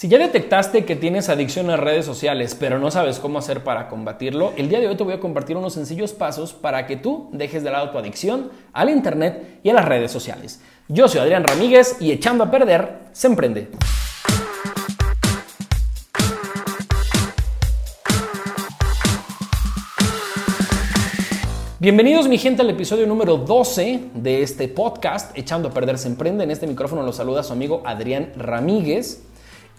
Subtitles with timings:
[0.00, 3.86] Si ya detectaste que tienes adicción a redes sociales, pero no sabes cómo hacer para
[3.88, 7.28] combatirlo, el día de hoy te voy a compartir unos sencillos pasos para que tú
[7.32, 10.62] dejes de lado tu adicción al Internet y a las redes sociales.
[10.88, 13.68] Yo soy Adrián Ramírez y echando a perder, se emprende.
[21.78, 26.44] Bienvenidos mi gente al episodio número 12 de este podcast, Echando a Perder se Emprende.
[26.44, 29.29] En este micrófono lo saluda su amigo Adrián Ramírez.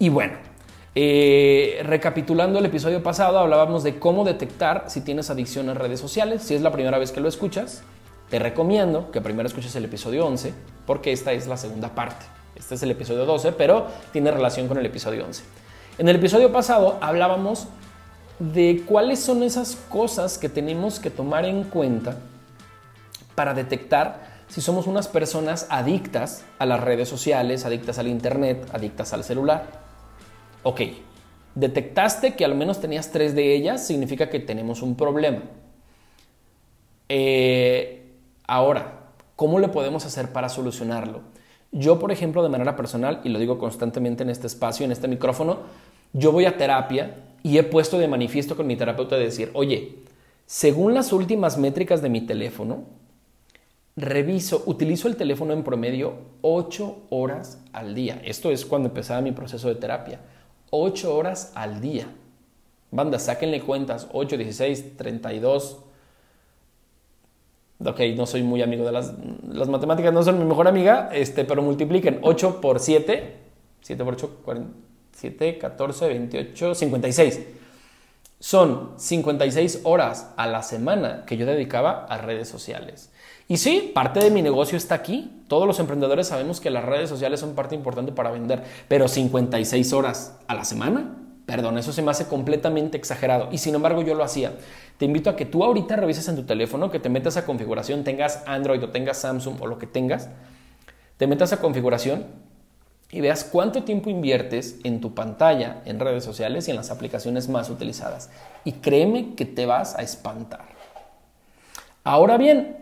[0.02, 0.34] Y bueno,
[0.96, 6.42] eh, recapitulando el episodio pasado, hablábamos de cómo detectar si tienes adicción en redes sociales.
[6.42, 7.84] Si es la primera vez que lo escuchas,
[8.32, 10.56] te recomiendo que primero escuches el episodio 11,
[10.88, 12.26] porque esta es la segunda parte.
[12.56, 15.44] Este es el episodio 12, pero tiene relación con el episodio 11.
[16.00, 17.68] En el episodio pasado hablábamos
[18.40, 22.16] de cuáles son esas cosas que tenemos que tomar en cuenta
[23.36, 29.14] para detectar si somos unas personas adictas a las redes sociales, adictas al internet, adictas
[29.14, 29.91] al celular.
[30.64, 30.82] Ok,
[31.56, 35.42] detectaste que al menos tenías tres de ellas, significa que tenemos un problema.
[37.10, 38.14] Eh,
[38.48, 41.22] ahora, ¿cómo le podemos hacer para solucionarlo?
[41.72, 45.08] Yo, por ejemplo, de manera personal, y lo digo constantemente en este espacio, en este
[45.08, 45.60] micrófono,
[46.14, 49.96] yo voy a terapia y he puesto de manifiesto con mi terapeuta de decir, oye,
[50.46, 52.84] según las últimas métricas de mi teléfono,
[53.96, 58.22] reviso, utilizo el teléfono en promedio 8 horas al día.
[58.26, 60.20] Esto es cuando empezaba mi proceso de terapia.
[60.72, 62.08] 8 horas al día.
[62.90, 64.08] Banda, sáquenle cuentas.
[64.12, 65.78] 8, 16, 32.
[67.86, 69.14] Ok, no soy muy amigo de las,
[69.48, 73.38] las matemáticas, no son mi mejor amiga, este, pero multipliquen 8 por 7.
[73.82, 77.42] 7 por 8, 47, 14, 28, 56.
[78.40, 83.11] Son 56 horas a la semana que yo dedicaba a redes sociales.
[83.52, 85.30] Y sí, parte de mi negocio está aquí.
[85.50, 89.92] Todos los emprendedores sabemos que las redes sociales son parte importante para vender, pero 56
[89.92, 93.50] horas a la semana, perdón, eso se me hace completamente exagerado.
[93.52, 94.54] Y sin embargo yo lo hacía.
[94.98, 98.06] Te invito a que tú ahorita revises en tu teléfono, que te metas a configuración,
[98.06, 100.30] tengas Android o tengas Samsung o lo que tengas,
[101.18, 102.28] te metas a configuración
[103.12, 107.50] y veas cuánto tiempo inviertes en tu pantalla, en redes sociales y en las aplicaciones
[107.50, 108.30] más utilizadas.
[108.64, 110.70] Y créeme que te vas a espantar.
[112.06, 112.81] Ahora bien,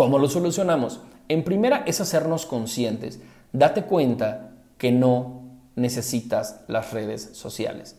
[0.00, 1.00] ¿cómo lo solucionamos?
[1.28, 3.20] En primera es hacernos conscientes.
[3.52, 5.42] Date cuenta que no
[5.76, 7.98] necesitas las redes sociales.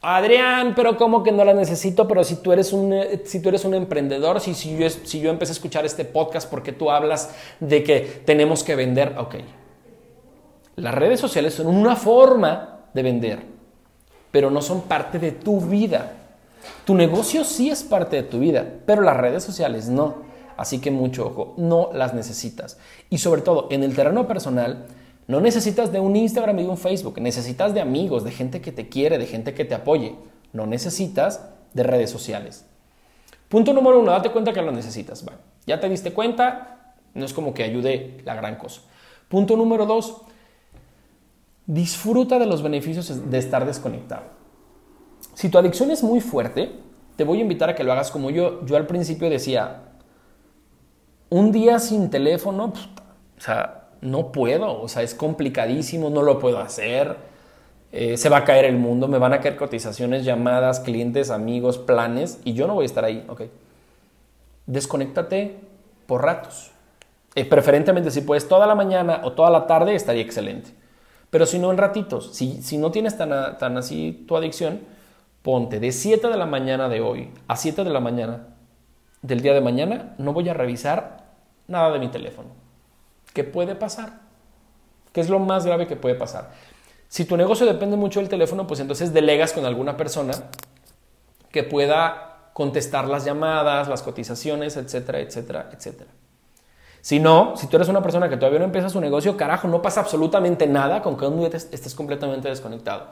[0.00, 2.08] Adrián, pero ¿cómo que no las necesito?
[2.08, 5.28] Pero si tú eres un, si tú eres un emprendedor, si, si, yo, si yo
[5.28, 9.34] empecé a escuchar este podcast porque tú hablas de que tenemos que vender, ok,
[10.76, 13.40] las redes sociales son una forma de vender,
[14.30, 16.10] pero no son parte de tu vida.
[16.86, 20.32] Tu negocio sí es parte de tu vida, pero las redes sociales no.
[20.56, 22.78] Así que mucho ojo, no las necesitas.
[23.10, 24.86] Y sobre todo, en el terreno personal,
[25.26, 28.72] no necesitas de un Instagram y de un Facebook, necesitas de amigos, de gente que
[28.72, 30.16] te quiere, de gente que te apoye.
[30.52, 32.66] No necesitas de redes sociales.
[33.48, 35.24] Punto número uno, date cuenta que lo necesitas.
[35.24, 38.82] Bueno, ya te diste cuenta, no es como que ayude la gran cosa.
[39.28, 40.22] Punto número dos,
[41.66, 44.24] disfruta de los beneficios de estar desconectado.
[45.34, 46.72] Si tu adicción es muy fuerte,
[47.16, 48.64] te voy a invitar a que lo hagas como yo.
[48.66, 49.93] Yo al principio decía,
[51.30, 52.72] un día sin teléfono,
[53.36, 57.16] o sea, no puedo, o sea, es complicadísimo, no lo puedo hacer,
[57.92, 61.78] eh, se va a caer el mundo, me van a caer cotizaciones, llamadas, clientes, amigos,
[61.78, 63.42] planes, y yo no voy a estar ahí, ok.
[64.66, 65.58] Desconéctate
[66.06, 66.72] por ratos.
[67.34, 70.70] Eh, preferentemente si puedes toda la mañana o toda la tarde, estaría excelente.
[71.30, 74.80] Pero si no en ratitos, si, si no tienes tan, tan así tu adicción,
[75.42, 78.53] ponte de 7 de la mañana de hoy a 7 de la mañana
[79.24, 81.24] del día de mañana, no voy a revisar
[81.66, 82.50] nada de mi teléfono.
[83.32, 84.20] ¿Qué puede pasar?
[85.12, 86.50] ¿Qué es lo más grave que puede pasar?
[87.08, 90.32] Si tu negocio depende mucho del teléfono, pues entonces delegas con alguna persona
[91.50, 96.10] que pueda contestar las llamadas, las cotizaciones, etcétera, etcétera, etcétera.
[97.00, 99.80] Si no, si tú eres una persona que todavía no empieza su negocio, carajo, no
[99.80, 103.08] pasa absolutamente nada con que estés completamente desconectado.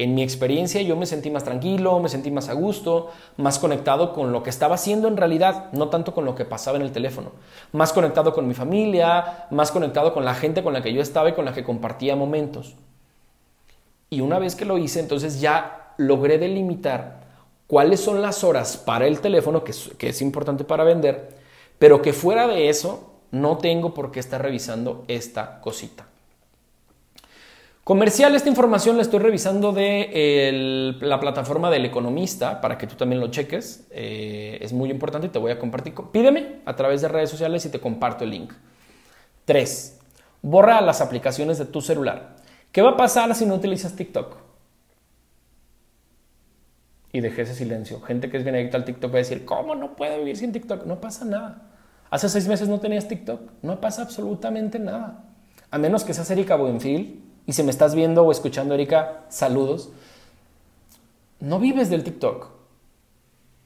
[0.00, 4.14] En mi experiencia yo me sentí más tranquilo, me sentí más a gusto, más conectado
[4.14, 6.90] con lo que estaba haciendo en realidad, no tanto con lo que pasaba en el
[6.90, 7.32] teléfono.
[7.72, 11.28] Más conectado con mi familia, más conectado con la gente con la que yo estaba
[11.28, 12.76] y con la que compartía momentos.
[14.08, 17.20] Y una vez que lo hice, entonces ya logré delimitar
[17.66, 21.28] cuáles son las horas para el teléfono, que es, que es importante para vender,
[21.78, 26.06] pero que fuera de eso no tengo por qué estar revisando esta cosita.
[27.90, 33.20] Comercial, esta información la estoy revisando de la plataforma del economista para que tú también
[33.20, 33.88] lo cheques.
[33.90, 35.92] Eh, es muy importante y te voy a compartir.
[36.12, 38.52] Pídeme a través de redes sociales y te comparto el link.
[39.44, 39.98] 3.
[40.40, 42.36] Borra las aplicaciones de tu celular.
[42.70, 44.36] ¿Qué va a pasar si no utilizas TikTok?
[47.10, 48.00] Y dejé ese silencio.
[48.02, 50.52] Gente que es bien adicta al TikTok va a decir, ¿cómo no puedo vivir sin
[50.52, 50.86] TikTok?
[50.86, 51.72] No pasa nada.
[52.08, 53.50] Hace seis meses no tenías TikTok.
[53.62, 55.24] No pasa absolutamente nada.
[55.72, 57.29] A menos que seas Erika Buenfil.
[57.50, 59.90] Y si me estás viendo o escuchando, Erika, saludos.
[61.40, 62.46] No vives del TikTok.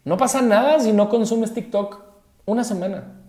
[0.04, 2.00] No pasa nada si no consumes TikTok
[2.46, 3.20] una semana.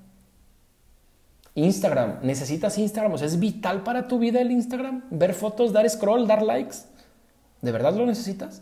[1.56, 5.90] Instagram, necesitas Instagram, o sea, es vital para tu vida el Instagram, ver fotos, dar
[5.90, 6.78] scroll, dar likes.
[7.62, 8.62] ¿De verdad lo necesitas?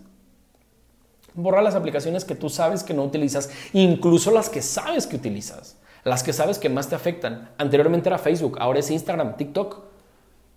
[1.35, 5.77] Borra las aplicaciones que tú sabes que no utilizas, incluso las que sabes que utilizas,
[6.03, 7.51] las que sabes que más te afectan.
[7.59, 9.92] Anteriormente era Facebook, ahora es Instagram, TikTok.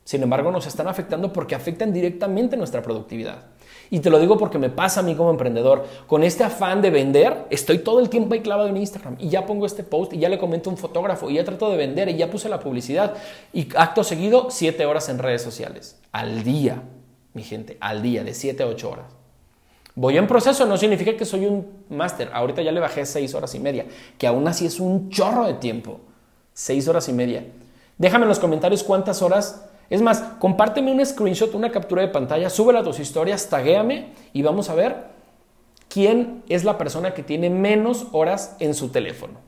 [0.07, 3.39] Sin embargo, nos están afectando porque afectan directamente nuestra productividad.
[3.91, 5.85] Y te lo digo porque me pasa a mí como emprendedor.
[6.07, 9.45] Con este afán de vender, estoy todo el tiempo ahí clavado en Instagram y ya
[9.45, 12.09] pongo este post y ya le comento a un fotógrafo y ya trato de vender
[12.09, 13.15] y ya puse la publicidad.
[13.53, 15.99] Y acto seguido, siete horas en redes sociales.
[16.13, 16.85] Al día,
[17.35, 19.07] mi gente, al día, de siete a ocho horas.
[19.97, 22.31] Voy en proceso, no significa que soy un máster.
[22.33, 23.87] Ahorita ya le bajé seis horas y media,
[24.19, 25.99] que aún así es un chorro de tiempo.
[26.55, 27.45] Seis horas y media.
[27.99, 32.51] Déjame en los comentarios cuántas horas es más, compárteme un screenshot, una captura de pantalla,
[32.51, 35.05] súbela a tus historias, taguéame y vamos a ver
[35.89, 39.47] quién es la persona que tiene menos horas en su teléfono.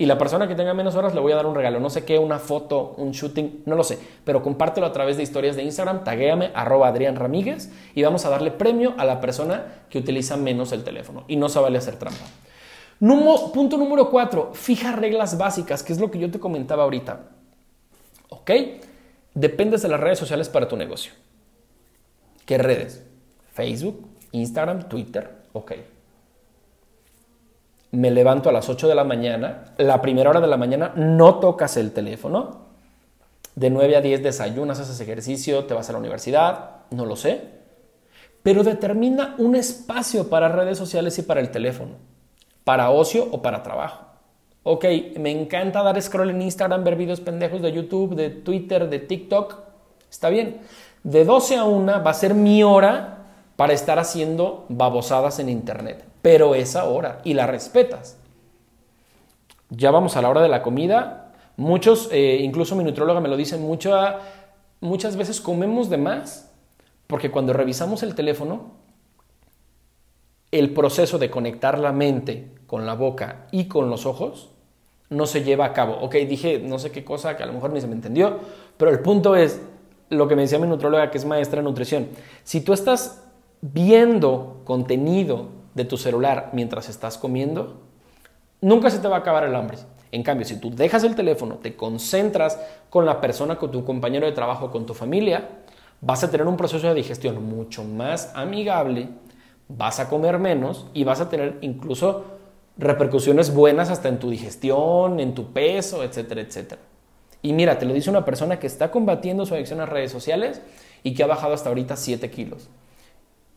[0.00, 2.04] Y la persona que tenga menos horas le voy a dar un regalo, no sé
[2.04, 5.64] qué, una foto, un shooting, no lo sé, pero compártelo a través de historias de
[5.64, 10.36] Instagram, taguéame arroba Adrián Ramírez y vamos a darle premio a la persona que utiliza
[10.36, 11.24] menos el teléfono.
[11.26, 12.26] Y no se vale hacer trampa.
[13.52, 17.22] punto número cuatro, fija reglas básicas, que es lo que yo te comentaba ahorita.
[18.28, 18.50] ¿Ok?
[19.38, 21.12] Dependes de las redes sociales para tu negocio.
[22.44, 23.04] ¿Qué redes?
[23.52, 25.42] Facebook, Instagram, Twitter.
[25.52, 25.72] Ok.
[27.90, 29.74] Me levanto a las 8 de la mañana.
[29.78, 32.68] La primera hora de la mañana no tocas el teléfono.
[33.54, 36.82] De 9 a 10 desayunas, haces ejercicio, te vas a la universidad.
[36.90, 37.58] No lo sé.
[38.42, 41.92] Pero determina un espacio para redes sociales y para el teléfono.
[42.64, 44.07] Para ocio o para trabajo.
[44.62, 44.84] Ok,
[45.18, 49.58] me encanta dar scroll en Instagram, ver videos pendejos de YouTube, de Twitter, de TikTok.
[50.10, 50.60] Está bien.
[51.02, 53.18] De 12 a 1 va a ser mi hora
[53.56, 56.04] para estar haciendo babosadas en Internet.
[56.22, 58.18] Pero esa hora y la respetas.
[59.70, 61.32] Ya vamos a la hora de la comida.
[61.56, 66.48] Muchos, eh, incluso mi nutróloga me lo dice, muchas veces comemos de más
[67.08, 68.72] porque cuando revisamos el teléfono,
[70.52, 74.50] el proceso de conectar la mente con la boca y con los ojos
[75.10, 75.98] no se lleva a cabo.
[76.00, 78.38] Ok, dije no sé qué cosa que a lo mejor ni se me entendió,
[78.76, 79.60] pero el punto es
[80.10, 82.08] lo que me decía mi nutróloga, que es maestra de nutrición.
[82.44, 83.24] Si tú estás
[83.60, 87.80] viendo contenido de tu celular mientras estás comiendo,
[88.60, 89.78] nunca se te va a acabar el hambre.
[90.12, 94.26] En cambio, si tú dejas el teléfono, te concentras con la persona, con tu compañero
[94.26, 95.48] de trabajo, con tu familia,
[96.00, 99.08] vas a tener un proceso de digestión mucho más amigable,
[99.68, 102.37] vas a comer menos y vas a tener incluso
[102.78, 106.80] repercusiones buenas hasta en tu digestión, en tu peso, etcétera, etcétera.
[107.42, 110.62] Y mira, te lo dice una persona que está combatiendo su adicción a redes sociales
[111.02, 112.68] y que ha bajado hasta ahorita 7 kilos.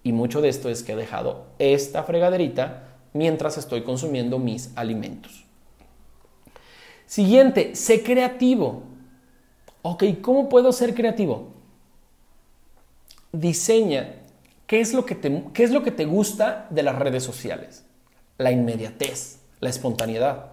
[0.04, 5.46] Y mucho de esto es que ha dejado esta fregaderita mientras estoy consumiendo mis alimentos.
[7.06, 8.84] Siguiente, sé creativo.
[9.84, 11.50] Ok, ¿cómo puedo ser creativo?
[13.32, 14.16] Diseña
[14.66, 17.86] qué es lo que te, qué es lo que te gusta de las redes sociales
[18.42, 20.52] la inmediatez, la espontaneidad.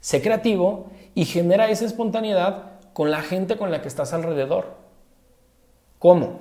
[0.00, 4.76] Sé creativo y genera esa espontaneidad con la gente con la que estás alrededor.
[5.98, 6.40] ¿Cómo?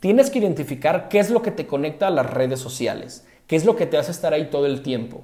[0.00, 3.64] Tienes que identificar qué es lo que te conecta a las redes sociales, qué es
[3.64, 5.22] lo que te hace estar ahí todo el tiempo.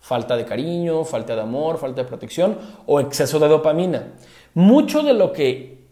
[0.00, 4.14] Falta de cariño, falta de amor, falta de protección o exceso de dopamina.
[4.54, 5.86] Mucho de lo que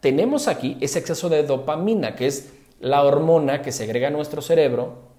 [0.00, 5.11] tenemos aquí es exceso de dopamina, que es la hormona que segrega nuestro cerebro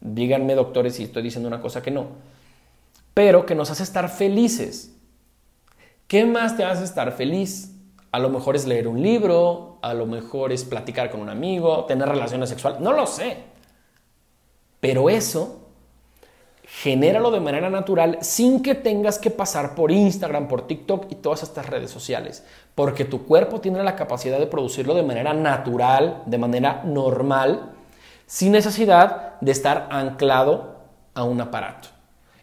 [0.00, 2.06] díganme doctores si estoy diciendo una cosa que no,
[3.14, 4.96] pero que nos hace estar felices.
[6.06, 7.76] ¿Qué más te hace estar feliz?
[8.12, 11.84] A lo mejor es leer un libro, a lo mejor es platicar con un amigo,
[11.84, 13.36] tener relaciones sexuales, no lo sé.
[14.80, 15.68] Pero eso,
[16.64, 21.42] genéralo de manera natural sin que tengas que pasar por Instagram, por TikTok y todas
[21.42, 22.44] estas redes sociales.
[22.74, 27.72] Porque tu cuerpo tiene la capacidad de producirlo de manera natural, de manera normal,
[28.30, 30.76] sin necesidad de estar anclado
[31.14, 31.88] a un aparato.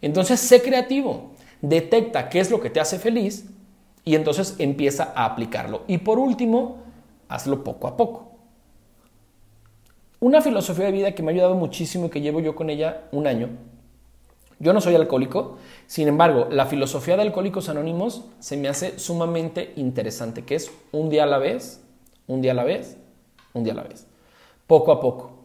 [0.01, 3.45] Entonces, sé creativo, detecta qué es lo que te hace feliz
[4.03, 5.83] y entonces empieza a aplicarlo.
[5.87, 6.79] Y por último,
[7.29, 8.33] hazlo poco a poco.
[10.19, 13.03] Una filosofía de vida que me ha ayudado muchísimo y que llevo yo con ella
[13.13, 13.47] un año.
[14.59, 19.71] Yo no soy alcohólico, sin embargo, la filosofía de Alcohólicos Anónimos se me hace sumamente
[19.77, 21.81] interesante, que es un día a la vez,
[22.27, 22.97] un día a la vez,
[23.53, 24.05] un día a la vez,
[24.67, 25.36] poco a poco.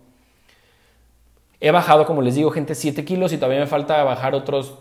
[1.64, 4.74] He bajado, como les digo, gente, 7 kilos y todavía me falta bajar otros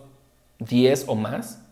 [0.57, 1.63] 10 o más.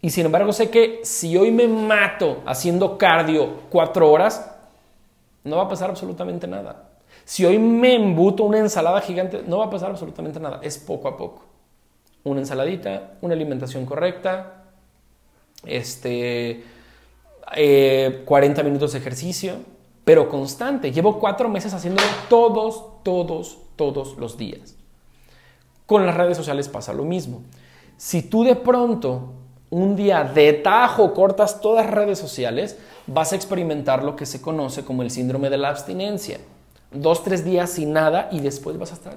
[0.00, 4.56] Y sin embargo sé que si hoy me mato haciendo cardio 4 horas,
[5.42, 6.90] no va a pasar absolutamente nada.
[7.24, 10.60] Si hoy me embuto una ensalada gigante, no va a pasar absolutamente nada.
[10.62, 11.42] Es poco a poco.
[12.22, 14.62] Una ensaladita, una alimentación correcta,
[15.66, 16.62] este,
[17.46, 19.56] 40 eh, minutos de ejercicio,
[20.10, 20.90] pero constante.
[20.90, 24.74] Llevo cuatro meses haciéndolo todos, todos, todos los días.
[25.86, 27.42] Con las redes sociales pasa lo mismo.
[27.96, 29.34] Si tú de pronto
[29.70, 32.76] un día de tajo cortas todas las redes sociales,
[33.06, 36.40] vas a experimentar lo que se conoce como el síndrome de la abstinencia.
[36.90, 39.16] Dos, tres días sin nada y después vas a estar.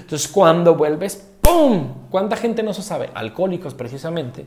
[0.00, 2.10] Entonces, cuando vuelves, ¡pum!
[2.10, 3.08] ¿Cuánta gente no se sabe?
[3.14, 4.46] Alcohólicos, precisamente,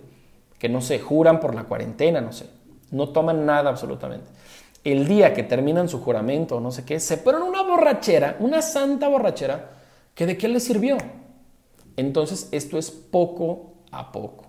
[0.59, 2.47] que no se juran por la cuarentena, no sé.
[2.91, 4.29] No toman nada absolutamente.
[4.83, 8.61] El día que terminan su juramento o no sé qué, se ponen una borrachera, una
[8.61, 9.71] santa borrachera,
[10.15, 10.97] que de qué les sirvió.
[11.97, 14.45] Entonces, esto es poco a poco.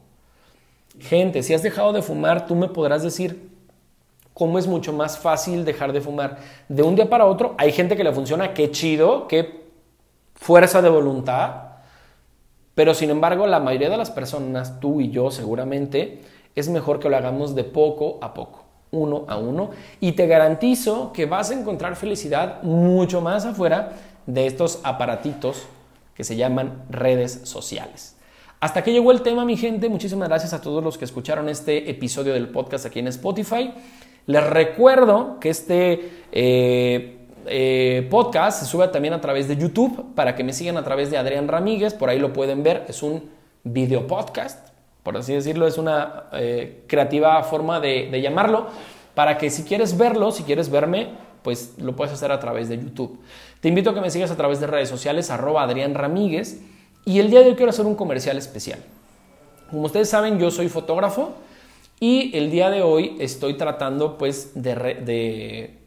[0.98, 3.50] Gente, si has dejado de fumar, tú me podrás decir
[4.34, 7.54] cómo es mucho más fácil dejar de fumar de un día para otro.
[7.58, 9.64] Hay gente que le funciona, qué chido, qué
[10.34, 11.70] fuerza de voluntad,
[12.74, 16.22] pero sin embargo la mayoría de las personas, tú y yo seguramente,
[16.54, 19.70] es mejor que lo hagamos de poco a poco, uno a uno,
[20.00, 23.92] y te garantizo que vas a encontrar felicidad mucho más afuera
[24.26, 25.66] de estos aparatitos
[26.14, 28.16] que se llaman redes sociales.
[28.60, 29.88] Hasta aquí llegó el tema, mi gente.
[29.88, 33.72] Muchísimas gracias a todos los que escucharon este episodio del podcast aquí en Spotify.
[34.26, 37.16] Les recuerdo que este eh,
[37.46, 41.10] eh, podcast se sube también a través de YouTube para que me sigan a través
[41.10, 41.94] de Adrián Ramírez.
[41.94, 42.84] Por ahí lo pueden ver.
[42.86, 43.30] Es un
[43.64, 44.68] video podcast,
[45.02, 45.66] por así decirlo.
[45.66, 48.68] Es una eh, creativa forma de, de llamarlo.
[49.14, 51.08] Para que si quieres verlo, si quieres verme,
[51.42, 53.18] pues lo puedes hacer a través de YouTube.
[53.60, 56.60] Te invito a que me sigas a través de redes sociales, arroba Adrián Ramírez.
[57.04, 58.78] Y el día de hoy quiero hacer un comercial especial.
[59.70, 61.34] Como ustedes saben, yo soy fotógrafo
[62.00, 65.78] y el día de hoy estoy tratando pues de,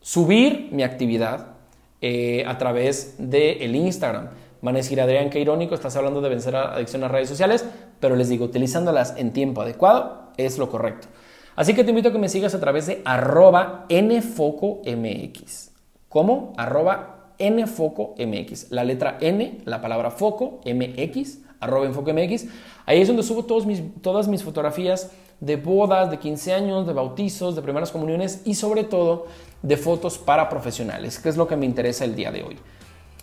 [0.00, 1.54] subir mi actividad
[2.00, 4.30] eh, a través del el Instagram.
[4.62, 7.64] Van a Adrián, qué irónico, estás hablando de vencer a adicción a redes sociales,
[7.98, 11.08] pero les digo, utilizándolas en tiempo adecuado es lo correcto.
[11.56, 15.70] Así que te invito a que me sigas a través de arroba nfocomx.
[16.08, 16.52] ¿Cómo?
[16.56, 18.70] Arroba nfocomx.
[18.70, 22.46] La letra N, la palabra foco, mx, arroba enfocomx.
[22.86, 26.92] Ahí es donde subo todos mis, todas mis fotografías de bodas, de 15 años, de
[26.92, 29.26] bautizos, de primeras comuniones y sobre todo
[29.62, 32.58] de fotos para profesionales, que es lo que me interesa el día de hoy.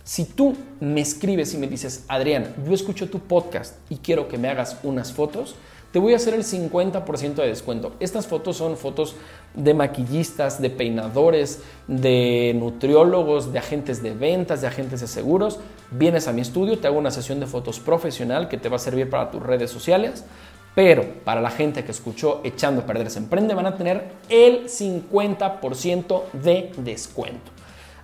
[0.08, 4.38] Si tú me escribes y me dices, Adrián, yo escucho tu podcast y quiero que
[4.38, 5.54] me hagas unas fotos,
[5.92, 7.92] te voy a hacer el 50% de descuento.
[8.00, 9.16] Estas fotos son fotos
[9.52, 15.60] de maquillistas, de peinadores, de nutriólogos, de agentes de ventas, de agentes de seguros.
[15.90, 18.78] Vienes a mi estudio, te hago una sesión de fotos profesional que te va a
[18.78, 20.24] servir para tus redes sociales.
[20.74, 24.70] Pero para la gente que escuchó Echando a Perder se Emprende van a tener el
[24.70, 27.57] 50% de descuento.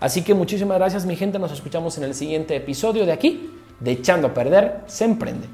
[0.04, 3.48] Así que muchísimas gracias mi gente, nos escuchamos en el siguiente episodio de aquí,
[3.80, 5.46] de Echando a Perder se Emprende.